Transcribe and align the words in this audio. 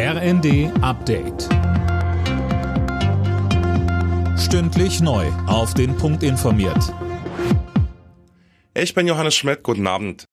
RND 0.00 0.70
Update. 0.80 1.48
Stündlich 4.38 5.00
neu. 5.00 5.26
Auf 5.48 5.74
den 5.74 5.96
Punkt 5.96 6.22
informiert. 6.22 6.94
Ich 8.74 8.94
bin 8.94 9.08
Johannes 9.08 9.34
Schmidt. 9.34 9.64
Guten 9.64 9.88
Abend. 9.88 10.26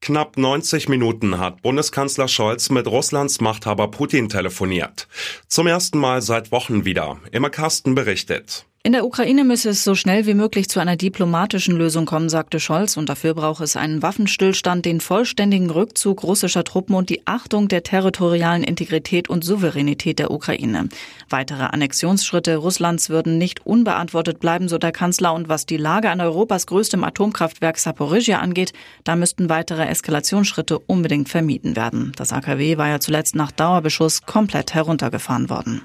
Knapp 0.00 0.36
90 0.36 0.88
Minuten 0.88 1.38
hat 1.38 1.62
Bundeskanzler 1.62 2.26
Scholz 2.26 2.68
mit 2.70 2.88
Russlands 2.88 3.40
Machthaber 3.40 3.88
Putin 3.88 4.28
telefoniert. 4.28 5.06
Zum 5.46 5.68
ersten 5.68 6.00
Mal 6.00 6.20
seit 6.20 6.50
Wochen 6.50 6.84
wieder. 6.84 7.20
Immer 7.30 7.50
Carsten 7.50 7.94
berichtet. 7.94 8.66
In 8.86 8.92
der 8.92 9.04
Ukraine 9.04 9.42
müsse 9.42 9.70
es 9.70 9.82
so 9.82 9.96
schnell 9.96 10.26
wie 10.26 10.34
möglich 10.34 10.68
zu 10.68 10.78
einer 10.78 10.94
diplomatischen 10.94 11.76
Lösung 11.76 12.06
kommen, 12.06 12.28
sagte 12.28 12.60
Scholz, 12.60 12.96
und 12.96 13.08
dafür 13.08 13.34
brauche 13.34 13.64
es 13.64 13.74
einen 13.74 14.00
Waffenstillstand, 14.00 14.84
den 14.84 15.00
vollständigen 15.00 15.70
Rückzug 15.70 16.22
russischer 16.22 16.62
Truppen 16.62 16.94
und 16.94 17.10
die 17.10 17.26
Achtung 17.26 17.66
der 17.66 17.82
territorialen 17.82 18.62
Integrität 18.62 19.28
und 19.28 19.42
Souveränität 19.42 20.20
der 20.20 20.30
Ukraine. 20.30 20.88
Weitere 21.28 21.64
Annexionsschritte 21.64 22.58
Russlands 22.58 23.10
würden 23.10 23.38
nicht 23.38 23.66
unbeantwortet 23.66 24.38
bleiben, 24.38 24.68
so 24.68 24.78
der 24.78 24.92
Kanzler, 24.92 25.34
und 25.34 25.48
was 25.48 25.66
die 25.66 25.78
Lage 25.78 26.08
an 26.10 26.20
Europas 26.20 26.68
größtem 26.68 27.02
Atomkraftwerk 27.02 27.78
Saporizhia 27.78 28.38
angeht, 28.38 28.72
da 29.02 29.16
müssten 29.16 29.48
weitere 29.48 29.84
Eskalationsschritte 29.86 30.78
unbedingt 30.78 31.28
vermieden 31.28 31.74
werden. 31.74 32.12
Das 32.14 32.32
AKW 32.32 32.78
war 32.78 32.86
ja 32.86 33.00
zuletzt 33.00 33.34
nach 33.34 33.50
Dauerbeschuss 33.50 34.22
komplett 34.22 34.74
heruntergefahren 34.74 35.50
worden. 35.50 35.82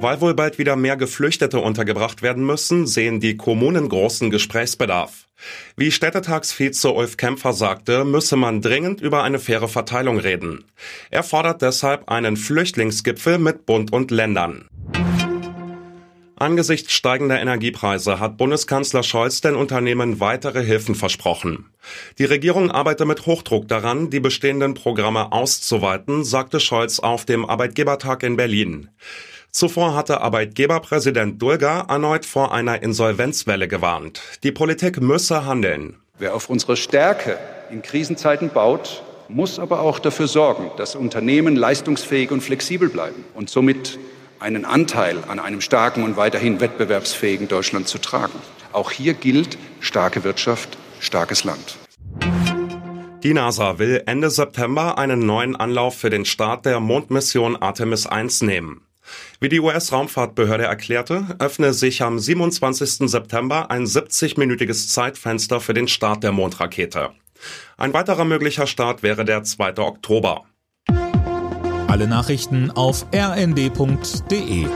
Weil 0.00 0.20
wohl 0.20 0.34
bald 0.34 0.58
wieder 0.58 0.76
mehr 0.76 0.96
Geflüchtete 0.96 1.58
untergebracht 1.58 2.22
werden 2.22 2.46
müssen, 2.46 2.86
sehen 2.86 3.18
die 3.18 3.36
Kommunen 3.36 3.88
großen 3.88 4.30
Gesprächsbedarf. 4.30 5.26
Wie 5.76 5.90
Städtetagsvize 5.90 6.92
Ulf 6.92 7.16
Kämpfer 7.16 7.52
sagte, 7.52 8.04
müsse 8.04 8.36
man 8.36 8.60
dringend 8.60 9.00
über 9.00 9.24
eine 9.24 9.40
faire 9.40 9.66
Verteilung 9.66 10.18
reden. 10.18 10.64
Er 11.10 11.24
fordert 11.24 11.62
deshalb 11.62 12.08
einen 12.08 12.36
Flüchtlingsgipfel 12.36 13.38
mit 13.38 13.66
Bund 13.66 13.92
und 13.92 14.12
Ländern. 14.12 14.68
Angesichts 16.36 16.92
steigender 16.92 17.40
Energiepreise 17.40 18.20
hat 18.20 18.36
Bundeskanzler 18.36 19.02
Scholz 19.02 19.40
den 19.40 19.56
Unternehmen 19.56 20.20
weitere 20.20 20.64
Hilfen 20.64 20.94
versprochen. 20.94 21.66
Die 22.18 22.24
Regierung 22.24 22.70
arbeite 22.70 23.04
mit 23.04 23.26
Hochdruck 23.26 23.66
daran, 23.66 24.10
die 24.10 24.20
bestehenden 24.20 24.74
Programme 24.74 25.32
auszuweiten, 25.32 26.22
sagte 26.22 26.60
Scholz 26.60 27.00
auf 27.00 27.24
dem 27.24 27.44
Arbeitgebertag 27.44 28.22
in 28.22 28.36
Berlin. 28.36 28.90
Zuvor 29.50 29.94
hatte 29.94 30.20
Arbeitgeberpräsident 30.20 31.40
Dulga 31.40 31.86
erneut 31.88 32.26
vor 32.26 32.52
einer 32.52 32.82
Insolvenzwelle 32.82 33.66
gewarnt. 33.66 34.20
Die 34.42 34.52
Politik 34.52 35.00
müsse 35.00 35.46
handeln. 35.46 35.96
Wer 36.18 36.34
auf 36.34 36.50
unsere 36.50 36.76
Stärke 36.76 37.38
in 37.70 37.82
Krisenzeiten 37.82 38.50
baut, 38.50 39.02
muss 39.28 39.58
aber 39.58 39.80
auch 39.80 39.98
dafür 39.98 40.28
sorgen, 40.28 40.70
dass 40.76 40.94
Unternehmen 40.94 41.56
leistungsfähig 41.56 42.30
und 42.30 42.40
flexibel 42.40 42.88
bleiben 42.88 43.24
und 43.34 43.50
somit 43.50 43.98
einen 44.40 44.64
Anteil 44.64 45.18
an 45.28 45.38
einem 45.38 45.60
starken 45.60 46.02
und 46.02 46.16
weiterhin 46.16 46.60
wettbewerbsfähigen 46.60 47.48
Deutschland 47.48 47.88
zu 47.88 47.98
tragen. 47.98 48.38
Auch 48.72 48.90
hier 48.90 49.14
gilt 49.14 49.58
starke 49.80 50.24
Wirtschaft, 50.24 50.78
starkes 51.00 51.44
Land. 51.44 51.76
Die 53.22 53.34
NASA 53.34 53.78
will 53.78 54.02
Ende 54.06 54.30
September 54.30 54.96
einen 54.96 55.26
neuen 55.26 55.56
Anlauf 55.56 55.96
für 55.96 56.10
den 56.10 56.24
Start 56.24 56.66
der 56.66 56.78
Mondmission 56.78 57.56
Artemis 57.56 58.06
1 58.06 58.42
nehmen. 58.42 58.82
Wie 59.40 59.48
die 59.48 59.60
US-Raumfahrtbehörde 59.60 60.64
erklärte, 60.64 61.36
öffne 61.38 61.72
sich 61.72 62.02
am 62.02 62.18
27. 62.18 63.08
September 63.10 63.70
ein 63.70 63.84
70-minütiges 63.84 64.88
Zeitfenster 64.88 65.60
für 65.60 65.74
den 65.74 65.88
Start 65.88 66.22
der 66.22 66.32
Mondrakete. 66.32 67.10
Ein 67.76 67.92
weiterer 67.92 68.24
möglicher 68.24 68.66
Start 68.66 69.02
wäre 69.02 69.24
der 69.24 69.44
2. 69.44 69.78
Oktober. 69.78 70.44
Alle 71.86 72.06
Nachrichten 72.06 72.70
auf 72.70 73.06
rnd.de 73.14 74.66